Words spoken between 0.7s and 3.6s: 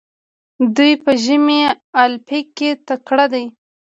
دوی په ژمني المپیک کې تکړه دي.